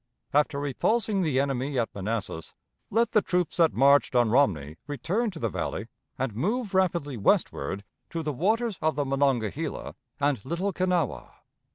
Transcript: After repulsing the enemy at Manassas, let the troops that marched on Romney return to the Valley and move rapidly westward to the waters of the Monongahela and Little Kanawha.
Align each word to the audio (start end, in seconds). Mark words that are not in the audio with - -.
After 0.33 0.59
repulsing 0.59 1.21
the 1.21 1.39
enemy 1.39 1.77
at 1.77 1.93
Manassas, 1.93 2.55
let 2.89 3.11
the 3.11 3.21
troops 3.21 3.57
that 3.57 3.71
marched 3.75 4.15
on 4.15 4.31
Romney 4.31 4.77
return 4.87 5.29
to 5.29 5.37
the 5.37 5.47
Valley 5.47 5.89
and 6.17 6.33
move 6.33 6.73
rapidly 6.73 7.17
westward 7.17 7.83
to 8.09 8.23
the 8.23 8.33
waters 8.33 8.79
of 8.81 8.95
the 8.95 9.05
Monongahela 9.05 9.93
and 10.19 10.43
Little 10.43 10.73
Kanawha. 10.73 11.31